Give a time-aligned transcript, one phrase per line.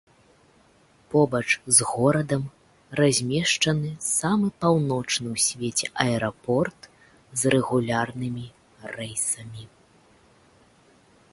[1.15, 1.47] Побач
[1.79, 2.45] з горадам
[3.01, 6.89] размешчаны самы паўночны ў свеце аэрапорт
[7.43, 8.45] з рэгулярнымі
[8.95, 9.63] рэйсамі.